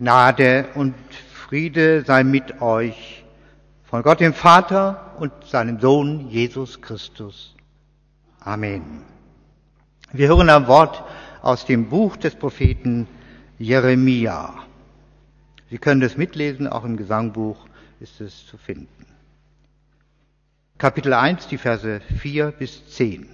Gnade 0.00 0.68
und 0.76 0.94
Friede 1.30 2.04
sei 2.06 2.24
mit 2.24 2.62
euch 2.62 3.22
von 3.84 4.02
Gott 4.02 4.20
dem 4.20 4.32
Vater 4.32 5.14
und 5.18 5.30
seinem 5.44 5.78
Sohn 5.78 6.30
Jesus 6.30 6.80
Christus. 6.80 7.54
Amen. 8.40 9.02
Wir 10.10 10.28
hören 10.28 10.48
ein 10.48 10.66
Wort 10.68 11.04
aus 11.42 11.66
dem 11.66 11.90
Buch 11.90 12.16
des 12.16 12.34
Propheten 12.34 13.08
Jeremia. 13.58 14.54
Sie 15.68 15.76
können 15.76 16.00
das 16.00 16.16
mitlesen, 16.16 16.66
auch 16.66 16.84
im 16.84 16.96
Gesangbuch 16.96 17.66
ist 18.00 18.22
es 18.22 18.46
zu 18.46 18.56
finden. 18.56 19.04
Kapitel 20.78 21.12
1, 21.12 21.48
die 21.48 21.58
Verse 21.58 22.00
4 22.20 22.52
bis 22.52 22.88
10. 22.88 23.28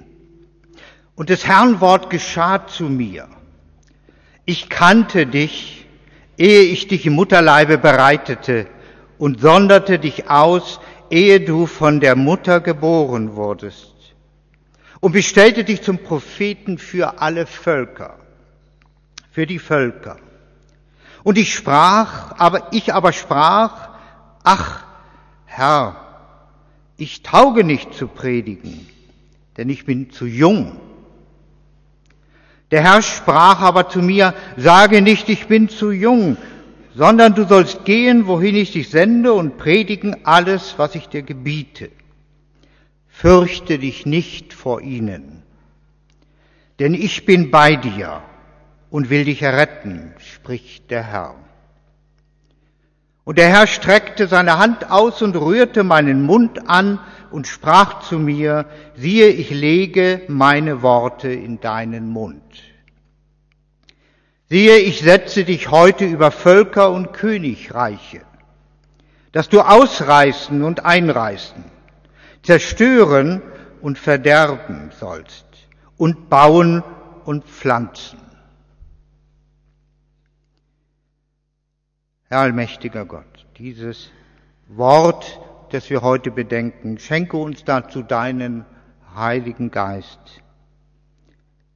Und 1.14 1.28
des 1.28 1.46
Herrn 1.46 1.80
Wort 1.80 2.10
geschah 2.10 2.66
zu 2.66 2.88
mir. 2.88 3.28
Ich 4.46 4.68
kannte 4.68 5.28
dich 5.28 5.85
ehe 6.38 6.62
ich 6.62 6.88
dich 6.88 7.06
im 7.06 7.14
Mutterleibe 7.14 7.78
bereitete 7.78 8.66
und 9.18 9.40
sonderte 9.40 9.98
dich 9.98 10.28
aus, 10.30 10.80
ehe 11.10 11.40
du 11.40 11.66
von 11.66 12.00
der 12.00 12.16
Mutter 12.16 12.60
geboren 12.60 13.36
wurdest 13.36 13.94
und 15.00 15.12
bestellte 15.12 15.64
dich 15.64 15.82
zum 15.82 15.98
Propheten 15.98 16.78
für 16.78 17.20
alle 17.20 17.46
Völker, 17.46 18.18
für 19.30 19.46
die 19.46 19.58
Völker. 19.58 20.16
Und 21.22 21.38
ich 21.38 21.54
sprach, 21.54 22.38
aber 22.38 22.68
ich 22.72 22.94
aber 22.94 23.12
sprach, 23.12 23.90
ach 24.42 24.84
Herr, 25.44 25.96
ich 26.96 27.22
tauge 27.22 27.64
nicht 27.64 27.94
zu 27.94 28.08
predigen, 28.08 28.86
denn 29.56 29.68
ich 29.68 29.86
bin 29.86 30.10
zu 30.10 30.26
jung 30.26 30.80
der 32.70 32.82
Herr 32.82 33.02
sprach 33.02 33.60
aber 33.60 33.88
zu 33.88 34.00
mir, 34.00 34.34
sage 34.56 35.02
nicht, 35.02 35.28
ich 35.28 35.46
bin 35.46 35.68
zu 35.68 35.90
jung, 35.90 36.36
sondern 36.94 37.34
du 37.34 37.44
sollst 37.44 37.84
gehen, 37.84 38.26
wohin 38.26 38.56
ich 38.56 38.72
dich 38.72 38.90
sende 38.90 39.32
und 39.32 39.58
predigen 39.58 40.24
alles, 40.24 40.74
was 40.78 40.94
ich 40.94 41.08
dir 41.08 41.22
gebiete. 41.22 41.90
Fürchte 43.08 43.78
dich 43.78 44.04
nicht 44.04 44.52
vor 44.52 44.80
ihnen, 44.80 45.42
denn 46.78 46.94
ich 46.94 47.24
bin 47.24 47.50
bei 47.50 47.76
dir 47.76 48.22
und 48.90 49.10
will 49.10 49.24
dich 49.24 49.42
erretten, 49.42 50.12
spricht 50.18 50.90
der 50.90 51.04
Herr. 51.04 51.34
Und 53.26 53.38
der 53.38 53.48
Herr 53.48 53.66
streckte 53.66 54.28
seine 54.28 54.56
Hand 54.56 54.88
aus 54.88 55.20
und 55.20 55.34
rührte 55.34 55.82
meinen 55.82 56.22
Mund 56.22 56.68
an 56.68 57.00
und 57.32 57.48
sprach 57.48 58.02
zu 58.02 58.20
mir, 58.20 58.66
siehe, 58.94 59.26
ich 59.26 59.50
lege 59.50 60.22
meine 60.28 60.80
Worte 60.80 61.32
in 61.32 61.58
deinen 61.58 62.08
Mund. 62.08 62.62
Siehe, 64.48 64.76
ich 64.76 65.00
setze 65.00 65.42
dich 65.42 65.72
heute 65.72 66.04
über 66.04 66.30
Völker 66.30 66.92
und 66.92 67.12
Königreiche, 67.12 68.20
dass 69.32 69.48
du 69.48 69.60
ausreißen 69.60 70.62
und 70.62 70.84
einreißen, 70.84 71.64
zerstören 72.44 73.42
und 73.80 73.98
verderben 73.98 74.92
sollst 75.00 75.46
und 75.96 76.30
bauen 76.30 76.84
und 77.24 77.44
pflanzen. 77.44 78.20
Herr 82.28 82.40
allmächtiger 82.40 83.04
Gott, 83.04 83.46
dieses 83.56 84.10
Wort, 84.68 85.40
das 85.70 85.88
wir 85.90 86.02
heute 86.02 86.32
bedenken, 86.32 86.98
schenke 86.98 87.36
uns 87.36 87.62
dazu 87.64 88.02
deinen 88.02 88.64
Heiligen 89.14 89.70
Geist, 89.70 90.42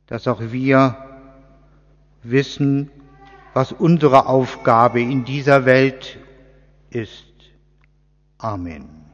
dass 0.06 0.26
auch 0.26 0.40
wir 0.40 0.96
wissen, 2.24 2.90
was 3.54 3.70
unsere 3.70 4.26
Aufgabe 4.26 5.00
in 5.00 5.24
dieser 5.24 5.66
Welt 5.66 6.18
ist. 6.90 7.26
Amen. 8.38 9.09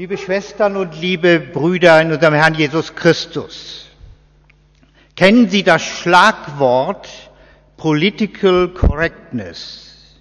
Liebe 0.00 0.16
Schwestern 0.16 0.78
und 0.78 0.98
liebe 0.98 1.38
Brüder 1.38 2.00
in 2.00 2.10
unserem 2.10 2.32
Herrn 2.32 2.54
Jesus 2.54 2.94
Christus, 2.94 3.90
kennen 5.14 5.50
Sie 5.50 5.62
das 5.62 5.82
Schlagwort 5.82 7.06
Political 7.76 8.68
Correctness? 8.68 10.16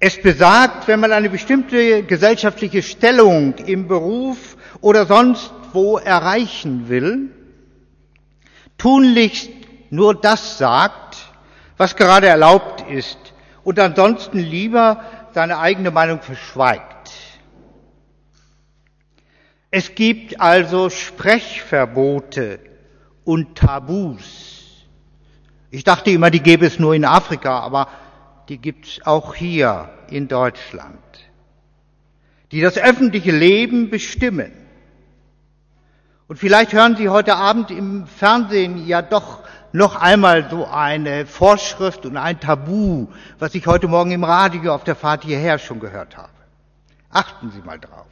Es 0.00 0.20
besagt, 0.20 0.88
wenn 0.88 0.98
man 0.98 1.12
eine 1.12 1.30
bestimmte 1.30 2.02
gesellschaftliche 2.02 2.82
Stellung 2.82 3.54
im 3.66 3.86
Beruf 3.86 4.56
oder 4.80 5.06
sonst 5.06 5.52
wo 5.72 5.96
erreichen 5.96 6.88
will, 6.88 7.30
tunlichst 8.78 9.52
nur 9.90 10.20
das 10.20 10.58
sagt, 10.58 11.18
was 11.76 11.94
gerade 11.94 12.26
erlaubt 12.26 12.84
ist 12.90 13.32
und 13.62 13.78
ansonsten 13.78 14.40
lieber 14.40 15.04
seine 15.34 15.60
eigene 15.60 15.92
Meinung 15.92 16.20
verschweigt. 16.20 16.92
Es 19.74 19.94
gibt 19.94 20.38
also 20.38 20.90
Sprechverbote 20.90 22.60
und 23.24 23.56
Tabus. 23.56 24.84
Ich 25.70 25.82
dachte 25.82 26.10
immer, 26.10 26.30
die 26.30 26.40
gäbe 26.40 26.66
es 26.66 26.78
nur 26.78 26.94
in 26.94 27.06
Afrika, 27.06 27.60
aber 27.60 27.88
die 28.50 28.58
gibt 28.58 28.86
es 28.86 29.06
auch 29.06 29.34
hier 29.34 29.88
in 30.10 30.28
Deutschland, 30.28 31.00
die 32.50 32.60
das 32.60 32.76
öffentliche 32.76 33.32
Leben 33.32 33.88
bestimmen. 33.88 34.52
Und 36.28 36.36
vielleicht 36.36 36.74
hören 36.74 36.96
Sie 36.96 37.08
heute 37.08 37.36
Abend 37.36 37.70
im 37.70 38.06
Fernsehen 38.06 38.86
ja 38.86 39.00
doch 39.00 39.38
noch 39.72 39.96
einmal 39.96 40.50
so 40.50 40.66
eine 40.66 41.24
Vorschrift 41.24 42.04
und 42.04 42.18
ein 42.18 42.40
Tabu, 42.40 43.08
was 43.38 43.54
ich 43.54 43.66
heute 43.66 43.88
Morgen 43.88 44.10
im 44.10 44.24
Radio 44.24 44.74
auf 44.74 44.84
der 44.84 44.96
Fahrt 44.96 45.24
hierher 45.24 45.58
schon 45.58 45.80
gehört 45.80 46.18
habe. 46.18 46.28
Achten 47.10 47.50
Sie 47.52 47.62
mal 47.62 47.78
drauf. 47.78 48.06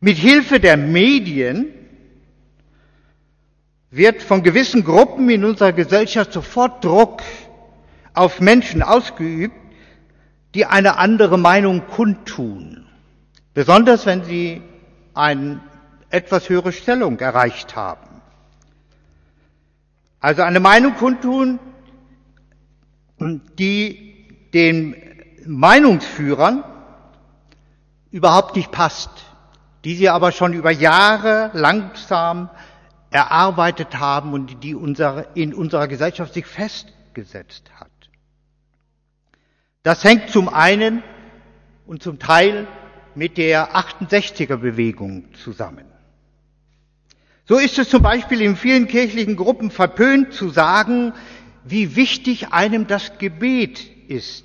Mit 0.00 0.16
Hilfe 0.16 0.60
der 0.60 0.76
Medien 0.76 1.66
wird 3.90 4.22
von 4.22 4.42
gewissen 4.42 4.84
Gruppen 4.84 5.28
in 5.28 5.44
unserer 5.44 5.72
Gesellschaft 5.72 6.32
sofort 6.32 6.84
Druck 6.84 7.22
auf 8.14 8.40
Menschen 8.40 8.82
ausgeübt, 8.82 9.56
die 10.54 10.66
eine 10.66 10.98
andere 10.98 11.36
Meinung 11.36 11.86
kundtun, 11.88 12.86
besonders 13.54 14.06
wenn 14.06 14.24
sie 14.24 14.62
eine 15.14 15.60
etwas 16.10 16.48
höhere 16.48 16.72
Stellung 16.72 17.18
erreicht 17.18 17.74
haben. 17.74 18.22
Also 20.20 20.42
eine 20.42 20.60
Meinung 20.60 20.94
kundtun, 20.94 21.58
die 23.58 24.14
den 24.54 24.94
Meinungsführern 25.44 26.62
überhaupt 28.10 28.54
nicht 28.56 28.70
passt 28.70 29.27
die 29.84 29.94
sie 29.94 30.08
aber 30.08 30.32
schon 30.32 30.52
über 30.52 30.70
Jahre 30.70 31.50
langsam 31.54 32.50
erarbeitet 33.10 33.98
haben 33.98 34.32
und 34.32 34.62
die 34.62 34.74
unser, 34.74 35.36
in 35.36 35.54
unserer 35.54 35.88
Gesellschaft 35.88 36.34
sich 36.34 36.46
festgesetzt 36.46 37.70
hat. 37.78 37.88
Das 39.82 40.04
hängt 40.04 40.30
zum 40.30 40.48
einen 40.48 41.02
und 41.86 42.02
zum 42.02 42.18
Teil 42.18 42.66
mit 43.14 43.38
der 43.38 43.74
68er 43.74 44.56
Bewegung 44.56 45.32
zusammen. 45.42 45.86
So 47.46 47.56
ist 47.56 47.78
es 47.78 47.88
zum 47.88 48.02
Beispiel 48.02 48.42
in 48.42 48.56
vielen 48.56 48.88
kirchlichen 48.88 49.36
Gruppen 49.36 49.70
verpönt 49.70 50.34
zu 50.34 50.50
sagen, 50.50 51.14
wie 51.64 51.96
wichtig 51.96 52.52
einem 52.52 52.86
das 52.86 53.16
Gebet 53.18 53.80
ist, 54.08 54.44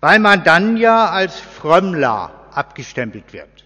weil 0.00 0.18
man 0.18 0.42
dann 0.42 0.76
ja 0.76 1.08
als 1.08 1.38
Frömmler 1.38 2.48
abgestempelt 2.52 3.32
wird. 3.32 3.59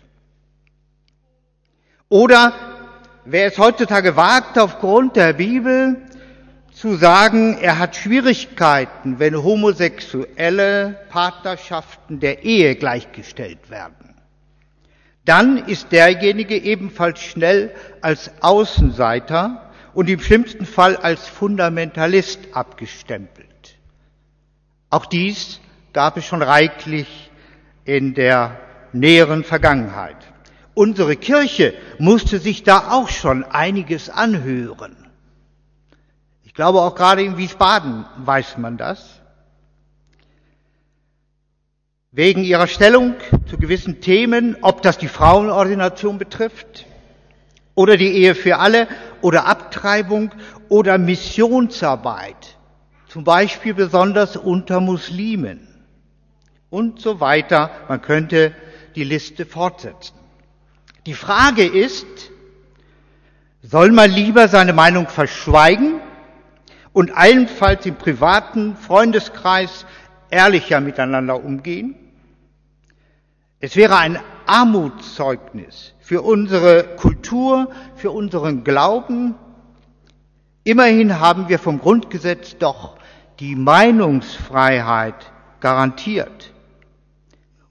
Oder 2.14 2.52
wer 3.24 3.46
es 3.48 3.58
heutzutage 3.58 4.14
wagt, 4.14 4.56
aufgrund 4.56 5.16
der 5.16 5.32
Bibel 5.32 5.96
zu 6.72 6.94
sagen, 6.94 7.58
er 7.60 7.80
hat 7.80 7.96
Schwierigkeiten, 7.96 9.18
wenn 9.18 9.42
homosexuelle 9.42 10.96
Partnerschaften 11.08 12.20
der 12.20 12.44
Ehe 12.44 12.76
gleichgestellt 12.76 13.68
werden, 13.68 14.14
dann 15.24 15.66
ist 15.66 15.90
derjenige 15.90 16.56
ebenfalls 16.56 17.20
schnell 17.20 17.74
als 18.00 18.30
Außenseiter 18.42 19.72
und 19.92 20.08
im 20.08 20.20
schlimmsten 20.20 20.66
Fall 20.66 20.96
als 20.96 21.26
Fundamentalist 21.26 22.38
abgestempelt. 22.52 23.76
Auch 24.88 25.06
dies 25.06 25.60
gab 25.92 26.16
es 26.16 26.24
schon 26.24 26.42
reichlich 26.42 27.32
in 27.84 28.14
der 28.14 28.60
näheren 28.92 29.42
Vergangenheit. 29.42 30.33
Unsere 30.74 31.16
Kirche 31.16 31.74
musste 31.98 32.38
sich 32.38 32.62
da 32.62 32.90
auch 32.90 33.08
schon 33.08 33.44
einiges 33.44 34.10
anhören. 34.10 34.96
Ich 36.42 36.54
glaube, 36.54 36.80
auch 36.80 36.94
gerade 36.94 37.22
in 37.22 37.36
Wiesbaden 37.36 38.04
weiß 38.16 38.58
man 38.58 38.76
das. 38.76 39.20
wegen 42.14 42.44
ihrer 42.44 42.68
Stellung 42.68 43.16
zu 43.50 43.58
gewissen 43.58 44.00
Themen, 44.00 44.56
ob 44.62 44.82
das 44.82 44.98
die 44.98 45.08
Frauenordination 45.08 46.16
betrifft 46.16 46.86
oder 47.74 47.96
die 47.96 48.12
Ehe 48.12 48.36
für 48.36 48.58
alle 48.58 48.86
oder 49.20 49.46
Abtreibung 49.46 50.30
oder 50.68 50.96
Missionsarbeit, 50.96 52.56
zum 53.08 53.24
Beispiel 53.24 53.74
besonders 53.74 54.36
unter 54.36 54.78
Muslimen 54.78 55.66
und 56.70 57.00
so 57.00 57.18
weiter. 57.18 57.70
Man 57.88 58.00
könnte 58.00 58.54
die 58.94 59.04
Liste 59.04 59.44
fortsetzen. 59.44 60.14
Die 61.06 61.14
Frage 61.14 61.64
ist, 61.66 62.06
soll 63.62 63.92
man 63.92 64.10
lieber 64.10 64.48
seine 64.48 64.72
Meinung 64.72 65.06
verschweigen 65.08 66.00
und 66.94 67.14
allenfalls 67.14 67.84
im 67.84 67.96
privaten 67.96 68.74
Freundeskreis 68.76 69.84
ehrlicher 70.30 70.80
miteinander 70.80 71.44
umgehen? 71.44 71.94
Es 73.60 73.76
wäre 73.76 73.98
ein 73.98 74.18
Armutszeugnis 74.46 75.92
für 76.00 76.22
unsere 76.22 76.96
Kultur, 76.96 77.70
für 77.96 78.10
unseren 78.10 78.64
Glauben. 78.64 79.34
Immerhin 80.64 81.20
haben 81.20 81.50
wir 81.50 81.58
vom 81.58 81.80
Grundgesetz 81.80 82.56
doch 82.56 82.96
die 83.40 83.56
Meinungsfreiheit 83.56 85.32
garantiert. 85.60 86.53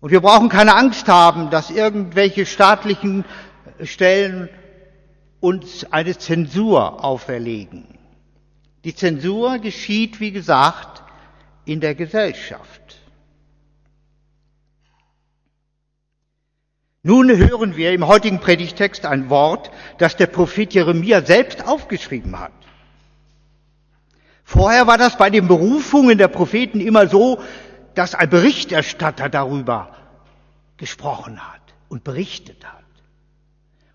Und 0.04 0.10
wir 0.12 0.20
brauchen 0.20 0.50
keine 0.50 0.76
Angst 0.76 1.08
haben, 1.08 1.50
dass 1.50 1.70
irgendwelche 1.70 2.46
staatlichen 2.46 3.24
Stellen 3.82 4.50
uns 5.40 5.86
eine 5.94 6.18
Zensur 6.18 7.06
auferlegen. 7.06 7.88
Die 8.84 8.94
Zensur 8.94 9.60
geschieht, 9.60 10.20
wie 10.20 10.34
gesagt, 10.34 11.04
in 11.64 11.80
der 11.80 11.96
Gesellschaft. 11.96 12.98
Nun 17.02 17.30
hören 17.30 17.78
wir 17.78 17.94
im 17.94 18.06
heutigen 18.06 18.42
Predigtext 18.42 19.06
ein 19.06 19.30
Wort, 19.30 19.72
das 20.00 20.18
der 20.18 20.28
Prophet 20.28 20.74
Jeremia 20.74 21.22
selbst 21.22 21.66
aufgeschrieben 21.66 22.38
hat. 22.38 22.52
Vorher 24.44 24.86
war 24.86 24.98
das 24.98 25.18
bei 25.18 25.30
den 25.30 25.48
Berufungen 25.48 26.18
der 26.18 26.28
Propheten 26.28 26.82
immer 26.82 27.08
so, 27.08 27.42
dass 27.96 28.16
ein 28.16 28.30
Berichterstatter 28.30 29.30
darüber 29.30 29.96
gesprochen 30.78 31.40
hat 31.40 31.62
und 31.90 32.04
berichtet 32.04 32.66
hat. 32.66 32.84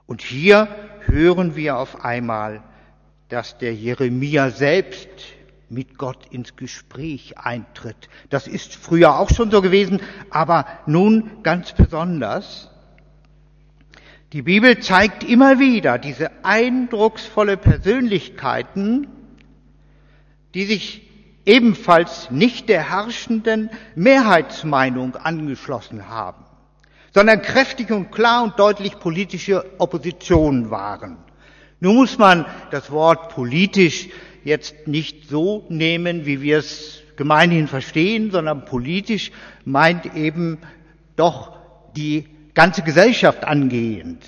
Und 0.07 0.23
hier 0.23 0.69
hören 1.05 1.57
wir 1.57 1.77
auf 1.77 2.05
einmal, 2.05 2.63
dass 3.29 3.59
der 3.59 3.75
Jeremia 3.75 4.51
selbst 4.51 5.09
mit 5.69 5.99
Gott 5.99 6.27
ins 6.31 6.57
Gespräch 6.57 7.39
eintritt. 7.39 8.09
Das 8.31 8.47
ist 8.47 8.75
früher 8.75 9.19
auch 9.19 9.31
schon 9.31 9.51
so 9.51 9.61
gewesen, 9.61 10.01
aber 10.31 10.67
nun 10.87 11.43
ganz 11.43 11.73
besonders. 11.73 12.71
Die 14.33 14.43
Bibel 14.43 14.79
zeigt 14.81 15.25
immer 15.25 15.59
wieder 15.59 15.99
diese 15.99 16.45
eindrucksvolle 16.45 17.57
Persönlichkeiten, 17.57 19.09
die 20.55 20.65
sich 20.65 21.08
ebenfalls 21.49 22.31
nicht 22.31 22.69
der 22.69 22.91
herrschenden 22.91 23.71
Mehrheitsmeinung 23.97 25.17
angeschlossen 25.17 26.09
haben, 26.09 26.45
sondern 27.15 27.41
kräftig 27.43 27.91
und 27.91 28.13
klar 28.13 28.45
und 28.45 28.59
deutlich 28.59 28.99
politische 29.01 29.65
Opposition 29.79 30.71
waren. 30.71 31.17
Nun 31.81 31.97
muss 31.97 32.19
man 32.19 32.45
das 32.71 32.91
Wort 32.91 33.35
politisch 33.35 34.09
jetzt 34.45 34.87
nicht 34.87 35.29
so 35.29 35.65
nehmen, 35.71 36.27
wie 36.27 36.43
wir 36.43 36.59
es 36.59 37.01
gemeinhin 37.17 37.67
verstehen, 37.67 38.31
sondern 38.31 38.65
politisch 38.67 39.33
meint 39.65 40.15
eben 40.15 40.59
doch 41.17 41.57
die 41.97 42.27
ganze 42.55 42.83
Gesellschaft 42.83 43.45
angehend. 43.45 44.23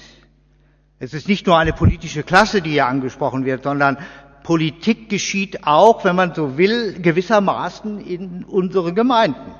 Es 0.98 1.14
ist 1.14 1.28
nicht 1.28 1.46
nur 1.46 1.58
eine 1.58 1.72
politische 1.72 2.22
Klasse, 2.22 2.62
die 2.62 2.70
hier 2.70 2.86
angesprochen 2.86 3.44
wird, 3.44 3.62
sondern 3.62 3.98
Politik 4.42 5.08
geschieht 5.08 5.66
auch, 5.66 6.04
wenn 6.04 6.16
man 6.16 6.34
so 6.34 6.56
will, 6.56 7.00
gewissermaßen 7.00 8.00
in 8.04 8.44
unseren 8.44 8.94
Gemeinden. 8.94 9.54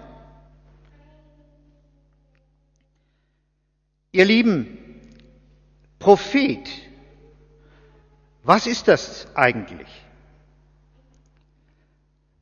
Ihr 4.12 4.24
Lieben, 4.24 4.78
Prophet, 5.98 6.68
was 8.42 8.66
ist 8.66 8.88
das 8.88 9.28
eigentlich? 9.36 9.88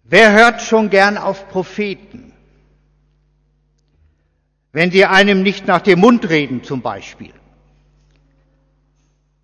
Wer 0.04 0.32
hört 0.32 0.62
schon 0.62 0.88
gern 0.88 1.18
auf 1.18 1.48
Propheten? 1.48 2.32
wenn 4.72 4.90
sie 4.90 5.04
einem 5.04 5.42
nicht 5.42 5.66
nach 5.66 5.80
dem 5.80 6.00
Mund 6.00 6.28
reden 6.28 6.62
zum 6.62 6.82
Beispiel. 6.82 7.32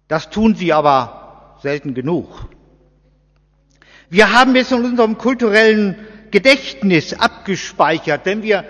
Das 0.06 0.30
tun 0.30 0.54
sie 0.54 0.72
aber 0.72 1.56
selten 1.62 1.94
genug. 1.94 2.48
Wir 4.14 4.32
haben 4.32 4.54
es 4.54 4.70
in 4.70 4.84
unserem 4.84 5.18
kulturellen 5.18 5.96
Gedächtnis 6.30 7.14
abgespeichert, 7.14 8.20
wenn 8.26 8.44
wir 8.44 8.64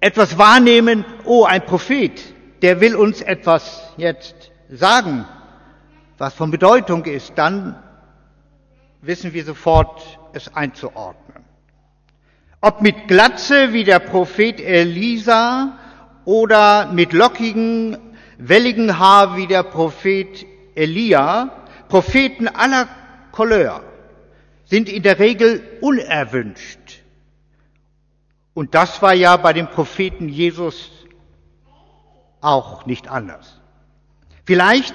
etwas 0.00 0.36
wahrnehmen, 0.36 1.06
oh, 1.24 1.44
ein 1.44 1.64
Prophet, 1.64 2.20
der 2.60 2.78
will 2.82 2.94
uns 2.94 3.22
etwas 3.22 3.82
jetzt 3.96 4.52
sagen, 4.68 5.24
was 6.18 6.34
von 6.34 6.50
Bedeutung 6.50 7.06
ist, 7.06 7.32
dann 7.36 7.82
wissen 9.00 9.32
wir 9.32 9.46
sofort, 9.46 10.02
es 10.34 10.54
einzuordnen. 10.54 11.42
Ob 12.60 12.82
mit 12.82 13.08
Glatze 13.08 13.72
wie 13.72 13.84
der 13.84 14.00
Prophet 14.00 14.60
Elisa 14.60 15.78
oder 16.26 16.92
mit 16.92 17.14
lockigen, 17.14 17.96
welligen 18.36 18.98
Haar 18.98 19.38
wie 19.38 19.46
der 19.46 19.62
Prophet 19.62 20.44
Elia, 20.74 21.48
Propheten 21.88 22.46
aller 22.46 22.88
Couleur 23.32 23.84
sind 24.70 24.88
in 24.88 25.02
der 25.02 25.18
Regel 25.18 25.62
unerwünscht. 25.80 27.02
Und 28.54 28.74
das 28.76 29.02
war 29.02 29.14
ja 29.14 29.36
bei 29.36 29.52
dem 29.52 29.66
Propheten 29.66 30.28
Jesus 30.28 30.90
auch 32.40 32.86
nicht 32.86 33.08
anders. 33.08 33.60
Vielleicht, 34.44 34.94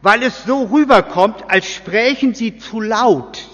weil 0.00 0.22
es 0.22 0.44
so 0.44 0.62
rüberkommt, 0.64 1.50
als 1.50 1.66
sprächen 1.66 2.34
sie 2.34 2.58
zu 2.58 2.80
laut 2.80 3.48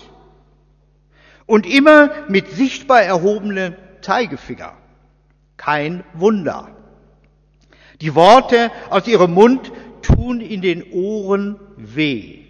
und 1.46 1.66
immer 1.66 2.10
mit 2.28 2.50
sichtbar 2.50 3.02
erhobenem 3.02 3.74
Zeigefinger. 4.02 4.74
Kein 5.56 6.04
Wunder. 6.12 6.76
Die 8.02 8.14
Worte 8.14 8.70
aus 8.90 9.08
ihrem 9.08 9.32
Mund 9.32 9.72
tun 10.02 10.42
in 10.42 10.60
den 10.60 10.92
Ohren 10.92 11.58
weh. 11.76 12.45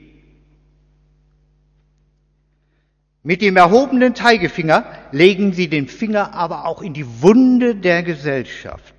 Mit 3.27 3.43
dem 3.43 3.57
erhobenen 3.57 4.15
Zeigefinger 4.15 4.85
legen 5.11 5.53
sie 5.53 5.67
den 5.67 5.89
Finger 5.89 6.33
aber 6.33 6.65
auch 6.65 6.81
in 6.81 6.95
die 6.95 7.23
Wunde 7.23 7.75
der 7.75 8.05
Gesellschaft, 8.05 8.95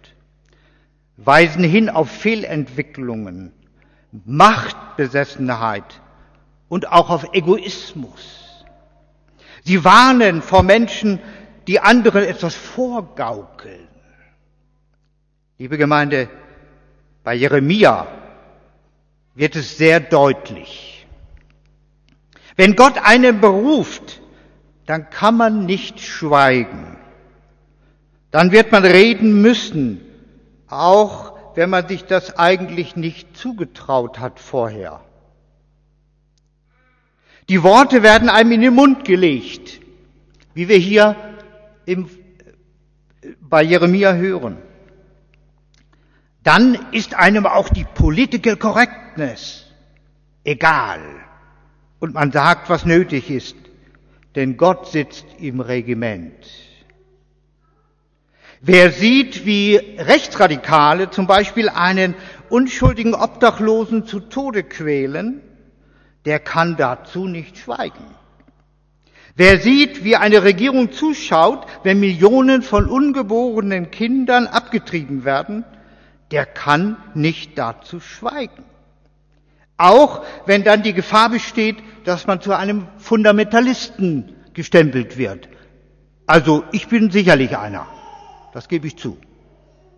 weisen 1.15 1.63
hin 1.63 1.89
auf 1.89 2.11
Fehlentwicklungen, 2.11 3.53
Machtbesessenheit 4.25 6.01
und 6.67 6.91
auch 6.91 7.09
auf 7.09 7.29
Egoismus. 7.31 8.65
Sie 9.63 9.85
warnen 9.85 10.41
vor 10.41 10.61
Menschen, 10.61 11.21
die 11.65 11.79
anderen 11.79 12.25
etwas 12.25 12.53
vorgaukeln. 12.53 13.87
Liebe 15.57 15.77
Gemeinde, 15.77 16.27
bei 17.23 17.33
Jeremia 17.33 18.07
wird 19.35 19.55
es 19.55 19.77
sehr 19.77 20.01
deutlich. 20.01 20.96
Wenn 22.57 22.75
Gott 22.75 22.97
einen 22.97 23.39
beruft, 23.39 24.19
dann 24.87 25.09
kann 25.09 25.37
man 25.37 25.65
nicht 25.65 26.01
schweigen. 26.01 26.97
Dann 28.31 28.51
wird 28.51 28.71
man 28.71 28.83
reden 28.83 29.41
müssen, 29.41 30.01
auch 30.67 31.37
wenn 31.55 31.69
man 31.69 31.87
sich 31.87 32.05
das 32.05 32.37
eigentlich 32.37 32.95
nicht 32.95 33.37
zugetraut 33.37 34.19
hat 34.19 34.39
vorher. 34.39 35.01
Die 37.47 37.63
Worte 37.63 38.03
werden 38.03 38.27
einem 38.27 38.51
in 38.51 38.61
den 38.61 38.73
Mund 38.73 39.05
gelegt, 39.05 39.79
wie 40.53 40.67
wir 40.67 40.77
hier 40.77 41.15
im, 41.85 42.09
bei 43.39 43.63
Jeremia 43.63 44.13
hören. 44.13 44.57
Dann 46.43 46.77
ist 46.91 47.13
einem 47.13 47.45
auch 47.45 47.69
die 47.69 47.85
Political 47.85 48.57
Correctness 48.57 49.65
egal. 50.43 51.26
Und 51.99 52.13
man 52.13 52.31
sagt, 52.31 52.69
was 52.69 52.85
nötig 52.85 53.29
ist, 53.29 53.55
denn 54.35 54.57
Gott 54.57 54.87
sitzt 54.87 55.25
im 55.39 55.59
Regiment. 55.59 56.35
Wer 58.61 58.91
sieht, 58.91 59.45
wie 59.45 59.75
Rechtsradikale 59.75 61.09
zum 61.09 61.27
Beispiel 61.27 61.69
einen 61.69 62.15
unschuldigen 62.49 63.13
Obdachlosen 63.13 64.05
zu 64.05 64.19
Tode 64.19 64.63
quälen, 64.63 65.41
der 66.25 66.39
kann 66.39 66.75
dazu 66.75 67.27
nicht 67.27 67.57
schweigen. 67.57 68.05
Wer 69.35 69.59
sieht, 69.59 70.03
wie 70.03 70.15
eine 70.15 70.43
Regierung 70.43 70.91
zuschaut, 70.91 71.67
wenn 71.83 71.99
Millionen 71.99 72.63
von 72.63 72.89
ungeborenen 72.89 73.91
Kindern 73.91 74.47
abgetrieben 74.47 75.25
werden, 75.25 75.63
der 76.31 76.45
kann 76.47 76.97
nicht 77.13 77.57
dazu 77.57 77.99
schweigen. 77.99 78.63
Auch 79.77 80.25
wenn 80.45 80.63
dann 80.63 80.81
die 80.81 80.93
Gefahr 80.93 81.29
besteht, 81.29 81.77
dass 82.03 82.25
man 82.25 82.41
zu 82.41 82.53
einem 82.53 82.87
Fundamentalisten 82.97 84.35
gestempelt 84.53 85.17
wird. 85.17 85.49
Also 86.25 86.63
ich 86.71 86.87
bin 86.87 87.11
sicherlich 87.11 87.57
einer, 87.57 87.85
das 88.53 88.67
gebe 88.67 88.87
ich 88.87 88.97
zu, 88.97 89.17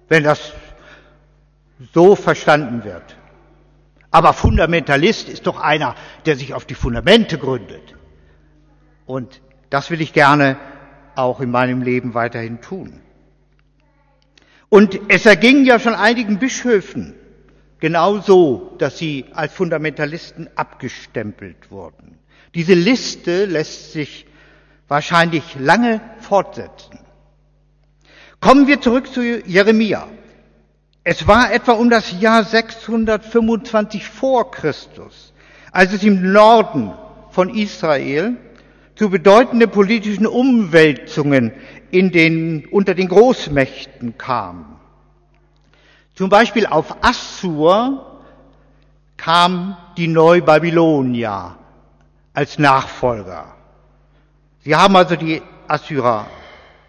wenn 0.09 0.23
das 0.23 0.53
so 1.93 2.15
verstanden 2.15 2.83
wird. 2.83 3.15
Aber 4.11 4.33
Fundamentalist 4.33 5.29
ist 5.29 5.47
doch 5.47 5.59
einer, 5.61 5.95
der 6.25 6.35
sich 6.35 6.53
auf 6.53 6.65
die 6.65 6.75
Fundamente 6.75 7.37
gründet. 7.37 7.95
Und 9.05 9.41
das 9.69 9.91
will 9.91 10.01
ich 10.01 10.13
gerne 10.13 10.57
auch 11.15 11.39
in 11.39 11.51
meinem 11.51 11.81
Leben 11.81 12.13
weiterhin 12.15 12.59
tun. 12.61 13.01
Und 14.67 14.99
es 15.09 15.25
erging 15.25 15.63
ja 15.65 15.79
schon 15.79 15.95
einigen 15.95 16.37
Bischöfen 16.37 17.15
genauso, 17.79 18.75
dass 18.77 18.97
sie 18.97 19.25
als 19.33 19.53
Fundamentalisten 19.53 20.49
abgestempelt 20.55 21.71
wurden. 21.71 22.17
Diese 22.55 22.73
Liste 22.73 23.45
lässt 23.45 23.93
sich 23.93 24.25
wahrscheinlich 24.87 25.43
lange 25.59 26.01
fortsetzen. 26.19 26.99
Kommen 28.41 28.67
wir 28.67 28.81
zurück 28.81 29.11
zu 29.13 29.21
Jeremia. 29.21 30.07
Es 31.03 31.27
war 31.27 31.53
etwa 31.53 31.73
um 31.73 31.89
das 31.89 32.19
Jahr 32.19 32.43
625 32.43 34.07
vor 34.07 34.51
Christus, 34.51 35.33
als 35.71 35.93
es 35.93 36.03
im 36.03 36.31
Norden 36.31 36.91
von 37.31 37.49
Israel 37.49 38.37
zu 38.95 39.09
bedeutenden 39.09 39.69
politischen 39.69 40.27
Umwälzungen 40.27 41.53
in 41.91 42.11
den, 42.11 42.65
unter 42.65 42.95
den 42.95 43.07
Großmächten 43.07 44.17
kam. 44.17 44.78
Zum 46.19 46.27
Beispiel 46.27 46.65
auf 46.65 46.97
Assur 47.01 48.19
kam 49.15 49.77
die 49.95 50.09
Neubabylonier 50.09 51.55
als 52.33 52.59
Nachfolger. 52.59 53.55
Sie 54.59 54.75
haben 54.75 54.97
also 54.97 55.15
die 55.15 55.41
Assyrer 55.69 56.27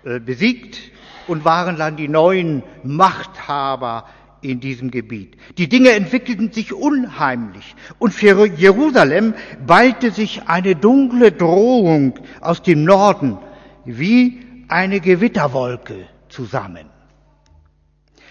äh, 0.02 0.18
besiegt 0.18 0.80
und 1.28 1.44
waren 1.44 1.76
dann 1.76 1.94
die 1.94 2.08
neuen 2.08 2.64
Machthaber 2.82 4.06
in 4.40 4.58
diesem 4.58 4.90
Gebiet. 4.90 5.36
Die 5.58 5.68
Dinge 5.68 5.90
entwickelten 5.92 6.50
sich 6.50 6.72
unheimlich 6.72 7.76
und 8.00 8.12
für 8.12 8.46
Jerusalem 8.46 9.34
ballte 9.64 10.10
sich 10.10 10.48
eine 10.48 10.74
dunkle 10.74 11.30
Drohung 11.30 12.18
aus 12.40 12.62
dem 12.62 12.82
Norden 12.82 13.38
wie 13.84 14.64
eine 14.66 14.98
Gewitterwolke 14.98 16.08
zusammen. 16.28 16.89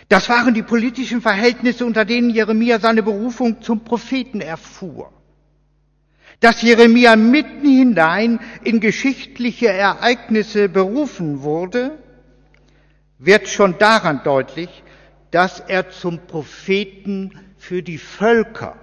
Das 0.10 0.28
waren 0.28 0.56
die 0.56 0.64
politischen 0.64 1.22
Verhältnisse, 1.22 1.86
unter 1.86 2.04
denen 2.04 2.32
Jeremia 2.32 2.80
seine 2.80 3.04
Berufung 3.04 3.62
zum 3.62 3.84
Propheten 3.84 4.42
erfuhr. 4.42 5.14
Dass 6.40 6.64
Jeremia 6.64 7.16
mitten 7.16 7.68
hinein 7.68 8.40
in 8.64 8.80
geschichtliche 8.80 9.68
Ereignisse 9.68 10.68
berufen 10.68 11.44
wurde, 11.44 12.00
wird 13.20 13.48
schon 13.50 13.78
daran 13.78 14.22
deutlich, 14.24 14.70
dass 15.30 15.60
er 15.60 15.92
zum 15.92 16.26
Propheten 16.26 17.38
für 17.58 17.84
die 17.84 18.00
Völker, 18.00 18.78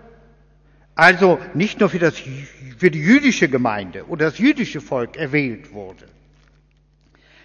also 0.95 1.40
nicht 1.54 1.80
nur 1.80 1.88
für, 1.88 1.99
das, 1.99 2.23
für 2.78 2.90
die 2.92 3.00
jüdische 3.00 3.49
Gemeinde 3.49 4.06
oder 4.06 4.26
das 4.26 4.38
jüdische 4.38 4.80
Volk 4.80 5.16
erwählt 5.16 5.73
wurde. 5.73 6.04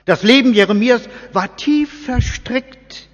Das 0.06 0.22
Leben 0.22 0.54
Jeremias 0.54 1.10
war 1.32 1.56
tief 1.56 2.06
verstrickt 2.06 3.10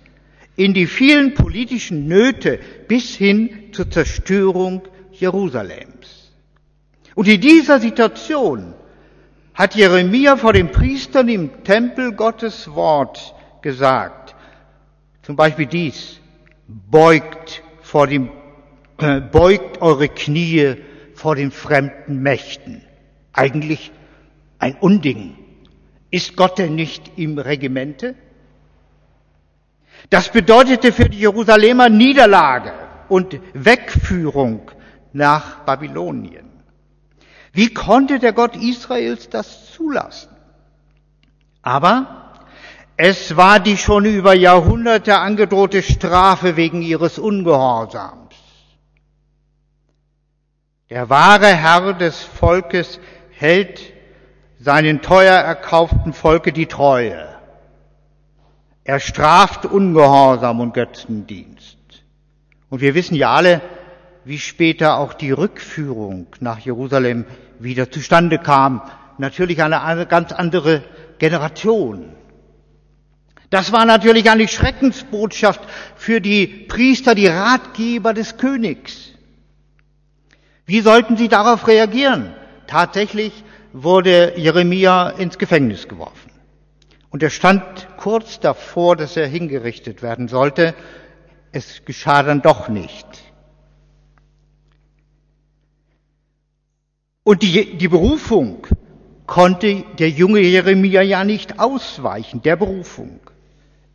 in 0.57 0.73
die 0.73 0.87
vielen 0.87 1.35
politischen 1.35 2.07
Nöte 2.07 2.59
bis 2.87 3.15
hin 3.15 3.69
zur 3.71 3.89
Zerstörung 3.89 4.81
Jerusalems. 5.11 6.33
Und 7.15 7.27
in 7.27 7.39
dieser 7.39 7.79
Situation 7.79 8.73
hat 9.53 9.75
Jeremia 9.75 10.35
vor 10.35 10.53
den 10.53 10.71
Priestern 10.71 11.29
im 11.29 11.63
Tempel 11.63 12.11
Gottes 12.11 12.73
Wort 12.73 13.35
gesagt. 13.61 14.35
Zum 15.21 15.35
Beispiel 15.35 15.67
dies, 15.67 16.19
beugt 16.67 17.63
vor 17.81 18.07
dem, 18.07 18.29
äh, 18.99 19.21
beugt 19.21 19.81
eure 19.81 20.09
Knie 20.09 20.75
vor 21.13 21.35
den 21.35 21.51
fremden 21.51 22.21
Mächten. 22.21 22.81
Eigentlich 23.31 23.91
ein 24.57 24.75
Unding. 24.75 25.37
Ist 26.09 26.35
Gott 26.35 26.57
denn 26.57 26.75
nicht 26.75 27.11
im 27.15 27.37
Regimente? 27.37 28.15
Das 30.09 30.29
bedeutete 30.29 30.91
für 30.91 31.09
die 31.09 31.19
Jerusalemer 31.19 31.89
Niederlage 31.89 32.73
und 33.09 33.39
Wegführung 33.53 34.71
nach 35.13 35.65
Babylonien. 35.65 36.49
Wie 37.51 37.73
konnte 37.73 38.19
der 38.19 38.33
Gott 38.33 38.55
Israels 38.55 39.29
das 39.29 39.71
zulassen? 39.73 40.29
Aber 41.61 42.33
es 42.97 43.35
war 43.35 43.59
die 43.59 43.77
schon 43.77 44.05
über 44.05 44.33
Jahrhunderte 44.33 45.17
angedrohte 45.17 45.83
Strafe 45.83 46.55
wegen 46.55 46.81
ihres 46.81 47.19
Ungehorsams. 47.19 48.35
Der 50.89 51.09
wahre 51.09 51.47
Herr 51.47 51.93
des 51.93 52.21
Volkes 52.23 52.99
hält 53.31 53.93
seinen 54.59 55.01
teuer 55.01 55.35
erkauften 55.35 56.13
Volke 56.13 56.53
die 56.53 56.65
Treue. 56.65 57.36
Er 58.87 59.01
straft 59.01 59.65
Ungehorsam 59.65 60.61
und 60.61 60.73
Götzendienst. 60.73 61.77
Und 62.69 62.79
wir 62.79 62.95
wissen 62.95 63.15
ja 63.15 63.31
alle, 63.31 63.61
wie 64.23 64.39
später 64.39 64.95
auch 64.97 65.13
die 65.13 65.31
Rückführung 65.31 66.27
nach 66.39 66.59
Jerusalem 66.59 67.25
wieder 67.59 67.91
zustande 67.91 68.37
kam. 68.37 68.81
Natürlich 69.17 69.61
eine, 69.61 70.05
ganz 70.05 70.31
andere 70.31 70.85
Generation. 71.19 72.13
Das 73.49 73.73
war 73.73 73.83
natürlich 73.83 74.31
eine 74.31 74.47
Schreckensbotschaft 74.47 75.59
für 75.97 76.21
die 76.21 76.47
Priester, 76.47 77.13
die 77.13 77.27
Ratgeber 77.27 78.13
des 78.13 78.37
Königs. 78.37 79.11
Wie 80.65 80.79
sollten 80.79 81.17
sie 81.17 81.27
darauf 81.27 81.67
reagieren? 81.67 82.33
Tatsächlich 82.67 83.43
wurde 83.73 84.37
Jeremia 84.37 85.09
ins 85.09 85.37
Gefängnis 85.37 85.89
geworfen. 85.89 86.31
Und 87.09 87.21
er 87.21 87.31
stand 87.31 87.86
kurz 88.07 88.39
davor, 88.39 88.95
dass 88.95 89.17
er 89.17 89.27
hingerichtet 89.27 90.01
werden 90.01 90.29
sollte. 90.29 90.73
Es 91.51 91.83
geschah 91.83 92.23
dann 92.23 92.41
doch 92.41 92.69
nicht. 92.69 93.05
Und 97.25 97.41
die, 97.41 97.77
die 97.77 97.89
Berufung 97.89 98.65
konnte 99.25 99.83
der 99.99 100.09
junge 100.09 100.39
Jeremia 100.39 101.01
ja 101.01 101.25
nicht 101.25 101.59
ausweichen, 101.59 102.41
der 102.41 102.55
Berufung. 102.55 103.19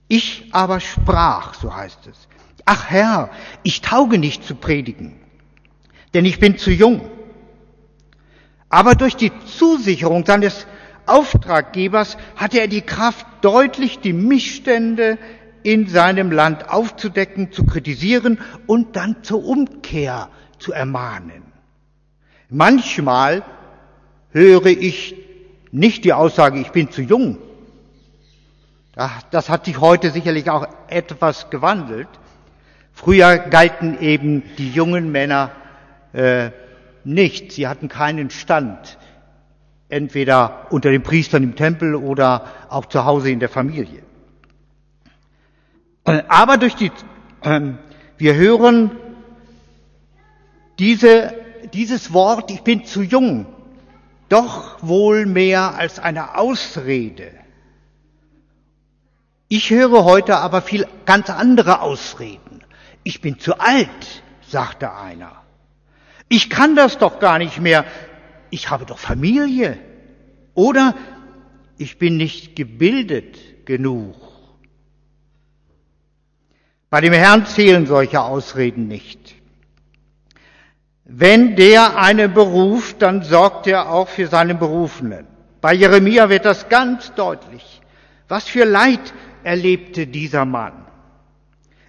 Ich 0.09 0.51
aber 0.53 0.81
sprach, 0.81 1.55
so 1.55 1.75
heißt 1.75 2.07
es, 2.07 2.29
ach 2.67 2.91
Herr, 2.91 3.31
ich 3.63 3.81
tauge 3.81 4.19
nicht 4.19 4.45
zu 4.45 4.57
predigen, 4.57 5.19
denn 6.13 6.27
ich 6.27 6.39
bin 6.39 6.59
zu 6.59 6.71
jung. 6.71 7.01
Aber 8.69 8.95
durch 8.95 9.17
die 9.17 9.33
Zusicherung 9.47 10.27
seines 10.27 10.67
Auftraggebers 11.07 12.17
hatte 12.37 12.61
er 12.61 12.69
die 12.69 12.83
Kraft, 12.83 13.27
deutlich 13.41 14.01
die 14.01 14.13
Missstände 14.13 15.19
in 15.63 15.89
seinem 15.89 16.31
Land 16.31 16.71
aufzudecken, 16.71 17.53
zu 17.53 17.65
kritisieren 17.65 18.39
und 18.67 18.97
dann 18.97 19.23
zur 19.23 19.45
Umkehr 19.45 20.29
zu 20.59 20.73
ermahnen. 20.73 21.43
Manchmal 22.49 23.43
höre 24.31 24.67
ich 24.67 25.17
nicht 25.71 26.05
die 26.05 26.13
Aussage, 26.13 26.61
ich 26.61 26.71
bin 26.71 26.91
zu 26.91 27.03
jung. 27.03 27.39
Das 29.31 29.49
hat 29.49 29.65
sich 29.65 29.81
heute 29.81 30.11
sicherlich 30.11 30.51
auch 30.51 30.67
etwas 30.89 31.49
gewandelt. 31.49 32.09
Früher 32.93 33.39
galten 33.39 33.99
eben 34.01 34.43
die 34.59 34.71
jungen 34.71 35.11
Männer 35.11 35.51
äh, 36.13 36.51
nicht. 37.05 37.53
Sie 37.53 37.67
hatten 37.67 37.89
keinen 37.89 38.29
Stand 38.29 38.99
entweder 39.93 40.67
unter 40.71 40.91
den 40.91 41.03
Priestern 41.03 41.43
im 41.43 41.55
Tempel 41.55 41.95
oder 41.95 42.47
auch 42.69 42.87
zu 42.87 43.05
Hause 43.05 43.31
in 43.31 43.41
der 43.41 43.49
Familie. 43.49 44.03
Äh, 46.05 46.23
aber 46.29 46.57
durch 46.57 46.75
die, 46.75 46.91
ähm, 47.43 47.79
wir 48.17 48.35
hören 48.35 48.91
diese, 50.79 51.35
dieses 51.73 52.13
Wort, 52.13 52.51
ich 52.51 52.63
bin 52.63 52.85
zu 52.87 53.03
jung, 53.03 53.47
doch 54.29 54.83
wohl 54.83 55.27
mehr 55.27 55.75
als 55.75 55.99
eine 55.99 56.39
Ausrede. 56.39 57.31
Ich 59.49 59.69
höre 59.69 60.05
heute 60.05 60.39
aber 60.39 60.63
viel 60.63 60.87
ganz 61.05 61.29
andere 61.29 61.83
Ausreden. 61.83 62.65
Ich 63.03 63.21
bin 63.21 63.39
zu 63.39 63.61
alt, 63.61 64.23
sagte 64.49 64.95
einer. 64.95 65.43
Ich 66.31 66.49
kann 66.49 66.75
das 66.77 66.97
doch 66.97 67.19
gar 67.19 67.39
nicht 67.39 67.61
mehr 67.61 67.85
ich 68.53 68.71
habe 68.71 68.85
doch 68.85 68.99
Familie. 68.99 69.79
Oder 70.55 70.95
ich 71.79 71.99
bin 71.99 72.19
nicht 72.19 72.55
gebildet 72.55 73.65
genug. 73.65 74.15
Bei 76.91 77.01
dem 77.01 77.15
Herrn 77.15 77.47
zählen 77.47 77.87
solche 77.87 78.21
Ausreden 78.21 78.87
nicht. 78.87 79.35
Wenn 81.05 81.57
der 81.57 81.97
einen 81.97 82.35
beruft, 82.35 83.01
dann 83.01 83.23
sorgt 83.23 83.67
er 83.67 83.91
auch 83.91 84.09
für 84.09 84.27
seine 84.27 84.55
Berufenen. 84.55 85.27
Bei 85.63 85.73
Jeremia 85.73 86.29
wird 86.29 86.45
das 86.45 86.69
ganz 86.69 87.15
deutlich. 87.15 87.81
Was 88.29 88.45
für 88.45 88.65
Leid 88.65 89.15
erlebte 89.45 90.07
dieser 90.07 90.45
Mann. 90.45 90.75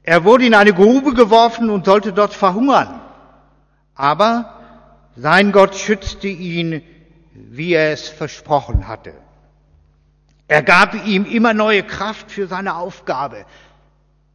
Er 0.02 0.24
wurde 0.24 0.46
in 0.46 0.54
eine 0.54 0.74
Grube 0.74 1.14
geworfen 1.14 1.70
und 1.70 1.86
sollte 1.86 2.14
dort 2.14 2.34
verhungern. 2.34 3.02
Aber 3.96 4.53
sein 5.16 5.52
Gott 5.52 5.76
schützte 5.76 6.28
ihn, 6.28 6.82
wie 7.34 7.74
er 7.74 7.92
es 7.92 8.10
versprochen 8.10 8.88
hatte. 8.88 9.14
Er 10.48 10.62
gab 10.62 10.94
ihm 11.06 11.26
immer 11.26 11.54
neue 11.54 11.84
Kraft 11.84 12.32
für 12.32 12.48
seine 12.48 12.76
Aufgabe. 12.76 13.46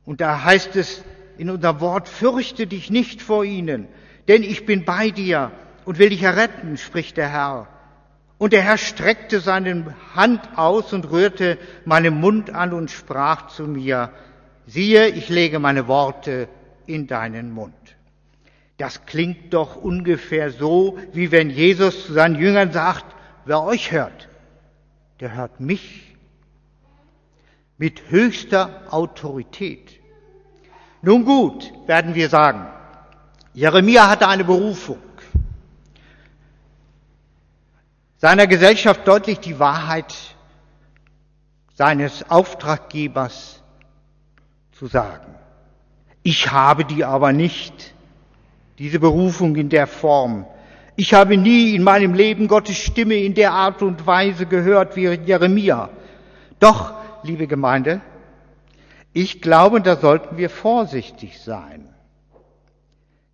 Und 0.04 0.20
da 0.20 0.42
heißt 0.42 0.74
es 0.76 1.04
in 1.36 1.50
unserem 1.50 1.80
Wort, 1.80 2.08
fürchte 2.08 2.66
dich 2.66 2.90
nicht 2.90 3.22
vor 3.22 3.44
ihnen, 3.44 3.88
denn 4.26 4.42
ich 4.42 4.66
bin 4.66 4.84
bei 4.84 5.10
dir 5.10 5.52
und 5.84 5.98
will 5.98 6.10
dich 6.10 6.22
erretten, 6.22 6.76
spricht 6.76 7.16
der 7.16 7.28
Herr. 7.28 7.68
Und 8.38 8.52
der 8.52 8.62
Herr 8.62 8.78
streckte 8.78 9.40
seine 9.40 9.94
Hand 10.14 10.56
aus 10.56 10.92
und 10.92 11.10
rührte 11.10 11.58
meinen 11.84 12.20
Mund 12.20 12.50
an 12.50 12.72
und 12.72 12.90
sprach 12.90 13.48
zu 13.48 13.64
mir, 13.64 14.10
siehe, 14.66 15.08
ich 15.08 15.28
lege 15.28 15.58
meine 15.58 15.88
Worte 15.88 16.48
in 16.86 17.06
deinen 17.06 17.52
Mund. 17.52 17.74
Das 18.78 19.04
klingt 19.06 19.52
doch 19.52 19.76
ungefähr 19.76 20.50
so, 20.50 20.98
wie 21.12 21.32
wenn 21.32 21.50
Jesus 21.50 22.06
zu 22.06 22.12
seinen 22.12 22.36
Jüngern 22.36 22.72
sagt, 22.72 23.04
wer 23.44 23.62
euch 23.62 23.90
hört, 23.90 24.28
der 25.18 25.34
hört 25.34 25.58
mich 25.58 26.16
mit 27.76 28.10
höchster 28.10 28.84
Autorität. 28.90 29.98
Nun 31.02 31.24
gut, 31.24 31.72
werden 31.86 32.14
wir 32.14 32.28
sagen, 32.28 32.66
Jeremia 33.52 34.08
hatte 34.08 34.28
eine 34.28 34.44
Berufung. 34.44 34.98
Seiner 38.16 38.46
Gesellschaft 38.46 39.06
deutlich 39.06 39.40
die 39.40 39.58
Wahrheit 39.58 40.14
seines 41.74 42.30
Auftraggebers 42.30 43.62
zu 44.72 44.86
sagen. 44.86 45.34
Ich 46.22 46.50
habe 46.50 46.84
die 46.84 47.04
aber 47.04 47.32
nicht, 47.32 47.94
diese 48.78 49.00
Berufung 49.00 49.56
in 49.56 49.68
der 49.68 49.86
Form. 49.86 50.46
Ich 50.96 51.14
habe 51.14 51.36
nie 51.36 51.74
in 51.74 51.82
meinem 51.82 52.14
Leben 52.14 52.48
Gottes 52.48 52.76
Stimme 52.76 53.16
in 53.16 53.34
der 53.34 53.52
Art 53.52 53.82
und 53.82 54.06
Weise 54.06 54.46
gehört 54.46 54.96
wie 54.96 55.08
Jeremia. 55.08 55.90
Doch, 56.60 56.94
liebe 57.22 57.46
Gemeinde, 57.46 58.00
ich 59.12 59.40
glaube, 59.40 59.80
da 59.80 59.96
sollten 59.96 60.36
wir 60.36 60.50
vorsichtig 60.50 61.40
sein. 61.40 61.88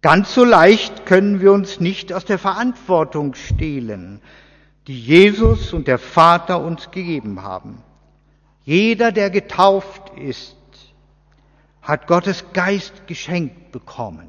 Ganz 0.03 0.35
so 0.35 0.45
leicht 0.45 1.07
können 1.07 1.41
wir 1.41 1.53
uns 1.53 1.81
nicht 1.81 2.13
aus 2.13 2.25
der 2.27 2.39
Verantwortung 2.39 3.35
stehlen, 3.35 4.21
die 4.87 4.99
Jesus 4.99 5.73
und 5.73 5.89
der 5.89 5.99
Vater 5.99 6.63
uns 6.63 6.91
gegeben 6.91 7.43
haben. 7.43 7.83
Jeder, 8.65 9.13
der 9.13 9.31
getauft 9.31 10.13
ist, 10.19 10.57
hat 11.81 12.07
Gottes 12.07 12.45
Geist 12.53 13.07
geschenkt 13.07 13.73
bekommen. 13.73 14.29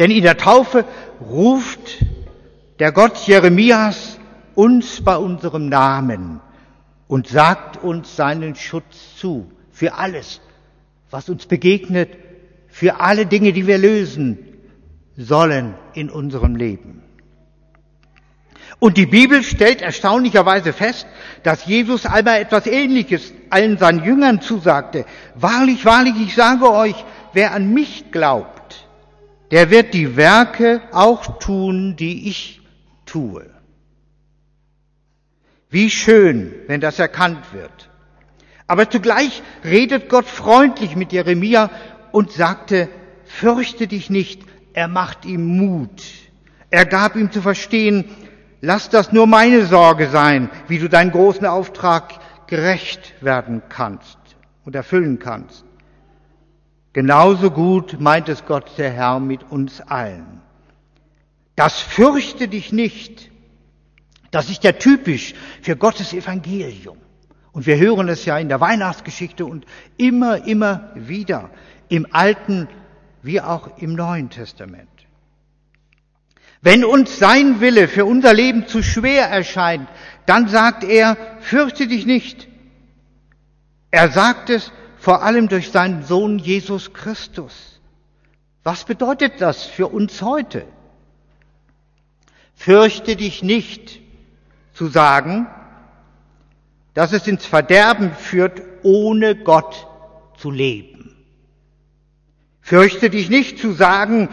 Denn 0.00 0.10
in 0.10 0.22
der 0.22 0.38
Taufe 0.38 0.86
ruft 1.20 2.06
der 2.78 2.90
Gott 2.90 3.18
Jeremias 3.26 4.18
uns 4.54 5.04
bei 5.04 5.14
unserem 5.14 5.68
Namen 5.68 6.40
und 7.06 7.28
sagt 7.28 7.76
uns 7.84 8.16
seinen 8.16 8.54
Schutz 8.54 9.16
zu 9.18 9.52
für 9.70 9.94
alles, 9.94 10.40
was 11.10 11.28
uns 11.28 11.44
begegnet, 11.44 12.16
für 12.68 12.98
alle 13.00 13.26
Dinge, 13.26 13.52
die 13.52 13.66
wir 13.66 13.76
lösen 13.76 14.38
sollen 15.18 15.74
in 15.92 16.08
unserem 16.08 16.56
Leben. 16.56 17.02
Und 18.78 18.96
die 18.96 19.04
Bibel 19.04 19.42
stellt 19.42 19.82
erstaunlicherweise 19.82 20.72
fest, 20.72 21.06
dass 21.42 21.66
Jesus 21.66 22.06
einmal 22.06 22.40
etwas 22.40 22.66
Ähnliches 22.66 23.34
allen 23.50 23.76
seinen 23.76 24.02
Jüngern 24.02 24.40
zusagte. 24.40 25.04
Wahrlich, 25.34 25.84
wahrlich, 25.84 26.14
ich 26.18 26.34
sage 26.34 26.72
euch, 26.72 26.94
wer 27.34 27.52
an 27.52 27.74
mich 27.74 28.10
glaubt, 28.10 28.59
der 29.50 29.70
wird 29.70 29.94
die 29.94 30.16
Werke 30.16 30.80
auch 30.92 31.38
tun, 31.38 31.96
die 31.96 32.28
ich 32.28 32.60
tue. 33.06 33.46
Wie 35.68 35.90
schön, 35.90 36.52
wenn 36.66 36.80
das 36.80 36.98
erkannt 36.98 37.52
wird. 37.52 37.90
Aber 38.66 38.88
zugleich 38.88 39.42
redet 39.64 40.08
Gott 40.08 40.26
freundlich 40.26 40.94
mit 40.94 41.12
Jeremia 41.12 41.70
und 42.12 42.32
sagte, 42.32 42.88
fürchte 43.24 43.86
dich 43.86 44.10
nicht, 44.10 44.42
er 44.72 44.88
macht 44.88 45.24
ihm 45.24 45.44
Mut. 45.56 46.02
Er 46.70 46.86
gab 46.86 47.16
ihm 47.16 47.32
zu 47.32 47.42
verstehen, 47.42 48.04
lass 48.60 48.88
das 48.88 49.12
nur 49.12 49.26
meine 49.26 49.66
Sorge 49.66 50.08
sein, 50.08 50.50
wie 50.68 50.78
du 50.78 50.88
deinen 50.88 51.10
großen 51.10 51.46
Auftrag 51.46 52.14
gerecht 52.46 53.14
werden 53.20 53.62
kannst 53.68 54.18
und 54.64 54.76
erfüllen 54.76 55.18
kannst. 55.18 55.64
Genauso 56.92 57.50
gut 57.50 58.00
meint 58.00 58.28
es 58.28 58.44
Gott 58.46 58.72
der 58.76 58.90
Herr 58.90 59.20
mit 59.20 59.44
uns 59.50 59.80
allen. 59.80 60.40
Das 61.54 61.78
fürchte 61.80 62.48
dich 62.48 62.72
nicht, 62.72 63.30
das 64.30 64.48
ist 64.48 64.64
ja 64.64 64.72
typisch 64.72 65.34
für 65.62 65.76
Gottes 65.76 66.12
Evangelium. 66.12 66.98
Und 67.52 67.66
wir 67.66 67.78
hören 67.78 68.08
es 68.08 68.24
ja 68.24 68.38
in 68.38 68.48
der 68.48 68.60
Weihnachtsgeschichte 68.60 69.44
und 69.44 69.66
immer, 69.96 70.46
immer 70.46 70.92
wieder 70.94 71.50
im 71.88 72.06
Alten 72.12 72.68
wie 73.22 73.40
auch 73.40 73.78
im 73.78 73.94
Neuen 73.94 74.30
Testament. 74.30 74.88
Wenn 76.62 76.84
uns 76.84 77.18
sein 77.18 77.60
Wille 77.60 77.88
für 77.88 78.04
unser 78.04 78.34
Leben 78.34 78.66
zu 78.66 78.82
schwer 78.82 79.26
erscheint, 79.28 79.88
dann 80.26 80.48
sagt 80.48 80.84
er, 80.84 81.16
fürchte 81.40 81.86
dich 81.86 82.06
nicht. 82.06 82.48
Er 83.90 84.10
sagt 84.10 84.50
es 84.50 84.70
vor 85.00 85.22
allem 85.22 85.48
durch 85.48 85.70
seinen 85.70 86.04
Sohn 86.04 86.38
Jesus 86.38 86.92
Christus. 86.92 87.80
Was 88.62 88.84
bedeutet 88.84 89.40
das 89.40 89.64
für 89.64 89.88
uns 89.88 90.20
heute? 90.20 90.66
Fürchte 92.54 93.16
dich 93.16 93.42
nicht 93.42 94.00
zu 94.74 94.88
sagen, 94.88 95.46
dass 96.92 97.14
es 97.14 97.26
ins 97.26 97.46
Verderben 97.46 98.12
führt, 98.12 98.60
ohne 98.82 99.34
Gott 99.34 99.86
zu 100.36 100.50
leben. 100.50 101.16
Fürchte 102.60 103.08
dich 103.08 103.30
nicht 103.30 103.58
zu 103.58 103.72
sagen, 103.72 104.28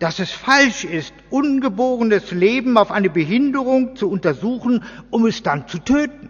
dass 0.00 0.18
es 0.18 0.32
falsch 0.32 0.84
ist, 0.84 1.14
ungeborenes 1.30 2.32
Leben 2.32 2.76
auf 2.76 2.90
eine 2.90 3.10
Behinderung 3.10 3.94
zu 3.94 4.10
untersuchen, 4.10 4.84
um 5.10 5.26
es 5.26 5.44
dann 5.44 5.68
zu 5.68 5.78
töten. 5.78 6.27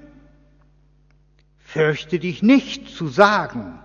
Fürchte 1.68 2.18
dich 2.18 2.42
nicht 2.42 2.88
zu 2.88 3.08
sagen, 3.08 3.78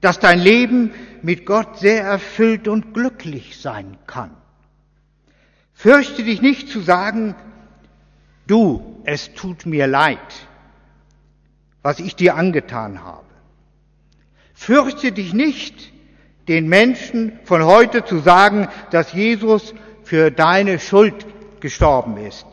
dass 0.00 0.18
dein 0.18 0.40
Leben 0.40 0.90
mit 1.22 1.46
Gott 1.46 1.78
sehr 1.78 2.02
erfüllt 2.02 2.66
und 2.66 2.94
glücklich 2.94 3.60
sein 3.60 3.96
kann. 4.08 4.36
Fürchte 5.72 6.24
dich 6.24 6.42
nicht 6.42 6.68
zu 6.68 6.80
sagen, 6.80 7.36
du, 8.48 9.00
es 9.04 9.32
tut 9.34 9.66
mir 9.66 9.86
leid, 9.86 10.18
was 11.80 12.00
ich 12.00 12.16
dir 12.16 12.34
angetan 12.34 13.04
habe. 13.04 13.22
Fürchte 14.52 15.12
dich 15.12 15.32
nicht, 15.32 15.92
den 16.48 16.66
Menschen 16.68 17.38
von 17.44 17.64
heute 17.64 18.04
zu 18.04 18.18
sagen, 18.18 18.66
dass 18.90 19.12
Jesus 19.12 19.74
für 20.02 20.32
deine 20.32 20.80
Schuld 20.80 21.24
gestorben 21.60 22.16
ist, 22.16 22.46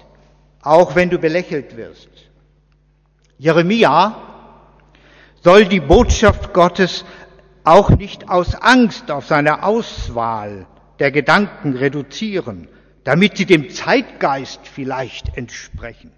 auch 0.61 0.93
wenn 0.95 1.09
du 1.09 1.17
belächelt 1.17 1.75
wirst. 1.75 2.09
Jeremia 3.39 4.29
soll 5.43 5.65
die 5.65 5.82
Botschaft 5.82 6.53
Gottes 6.53 7.03
auch 7.63 7.89
nicht 7.89 8.29
aus 8.29 8.56
Angst 8.56 9.12
auf 9.12 9.27
seine 9.27 9.63
Auswahl 9.63 10.65
der 10.99 11.12
Gedanken 11.12 11.75
reduzieren, 11.75 12.67
damit 13.03 13.38
sie 13.38 13.45
dem 13.45 13.69
Zeitgeist 13.69 14.62
vielleicht 14.67 15.38
entsprechen, 15.38 16.12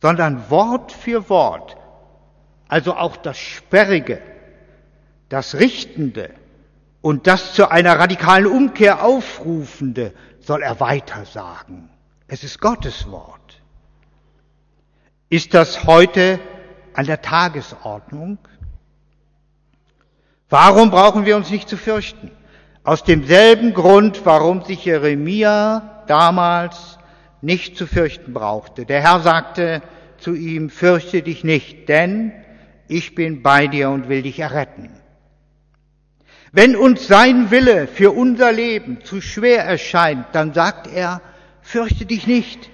sondern 0.00 0.48
Wort 0.50 0.92
für 0.92 1.28
Wort, 1.28 1.76
also 2.68 2.94
auch 2.94 3.16
das 3.16 3.38
Sperrige, 3.38 4.22
das 5.28 5.56
Richtende 5.56 6.30
und 7.00 7.26
das 7.26 7.54
zu 7.54 7.70
einer 7.70 7.98
radikalen 7.98 8.46
Umkehr 8.46 9.02
aufrufende 9.02 10.12
soll 10.40 10.62
er 10.62 10.78
weiter 10.78 11.24
sagen. 11.24 11.90
Es 12.28 12.44
ist 12.44 12.60
Gottes 12.60 13.10
Wort. 13.10 13.60
Ist 15.30 15.54
das 15.54 15.84
heute 15.84 16.38
an 16.98 17.06
der 17.06 17.22
Tagesordnung? 17.22 18.38
Warum 20.48 20.90
brauchen 20.90 21.26
wir 21.26 21.36
uns 21.36 21.48
nicht 21.48 21.68
zu 21.68 21.76
fürchten? 21.76 22.32
Aus 22.82 23.04
demselben 23.04 23.72
Grund, 23.72 24.22
warum 24.24 24.64
sich 24.64 24.84
Jeremia 24.84 26.02
damals 26.08 26.98
nicht 27.40 27.76
zu 27.76 27.86
fürchten 27.86 28.34
brauchte. 28.34 28.84
Der 28.84 29.00
Herr 29.00 29.20
sagte 29.20 29.80
zu 30.18 30.34
ihm, 30.34 30.70
fürchte 30.70 31.22
dich 31.22 31.44
nicht, 31.44 31.88
denn 31.88 32.32
ich 32.88 33.14
bin 33.14 33.44
bei 33.44 33.68
dir 33.68 33.90
und 33.90 34.08
will 34.08 34.22
dich 34.22 34.40
erretten. 34.40 34.90
Wenn 36.50 36.74
uns 36.74 37.06
sein 37.06 37.52
Wille 37.52 37.86
für 37.86 38.10
unser 38.10 38.50
Leben 38.50 39.04
zu 39.04 39.20
schwer 39.20 39.62
erscheint, 39.62 40.26
dann 40.32 40.52
sagt 40.52 40.88
er, 40.88 41.20
fürchte 41.62 42.06
dich 42.06 42.26
nicht. 42.26 42.70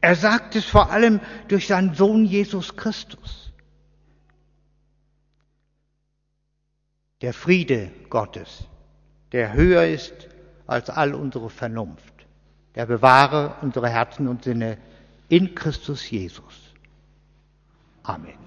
Er 0.00 0.14
sagt 0.14 0.54
es 0.54 0.66
vor 0.66 0.92
allem 0.92 1.18
durch 1.48 1.66
seinen 1.66 1.94
Sohn 1.94 2.24
Jesus 2.24 2.76
Christus. 2.76 3.45
Der 7.22 7.32
Friede 7.32 7.90
Gottes, 8.10 8.64
der 9.32 9.52
höher 9.54 9.86
ist 9.86 10.28
als 10.66 10.90
all 10.90 11.14
unsere 11.14 11.50
Vernunft, 11.50 12.26
der 12.74 12.86
bewahre 12.86 13.56
unsere 13.62 13.88
Herzen 13.88 14.28
und 14.28 14.44
Sinne 14.44 14.78
in 15.28 15.54
Christus 15.54 16.10
Jesus. 16.10 16.74
Amen. 18.02 18.45